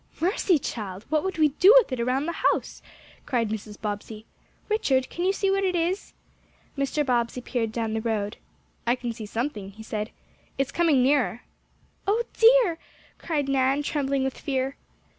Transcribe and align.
"Mercy, 0.19 0.57
child! 0.57 1.05
What 1.09 1.23
would 1.23 1.37
we 1.37 1.49
do 1.49 1.75
with 1.77 1.91
it 1.91 1.99
around 1.99 2.25
the 2.25 2.31
house?" 2.31 2.81
cried 3.27 3.49
Mrs. 3.51 3.79
Bobbsey. 3.79 4.25
"Richard, 4.67 5.11
can 5.11 5.25
you 5.25 5.31
see 5.31 5.51
what 5.51 5.63
it 5.63 5.75
is?" 5.75 6.13
Mr. 6.75 7.05
Bobbsey 7.05 7.39
peered 7.39 7.71
down 7.71 7.93
the 7.93 8.01
road. 8.01 8.37
"I 8.87 8.95
can 8.95 9.13
see 9.13 9.27
something," 9.27 9.69
he 9.69 9.83
said. 9.83 10.09
"It's 10.57 10.71
coming 10.71 11.03
nearer." 11.03 11.41
"Oh 12.07 12.23
dear!" 12.33 12.79
cried 13.19 13.47
Nan, 13.47 13.83
trembling 13.83 14.23
with 14.23 14.39
fear. 14.39 14.75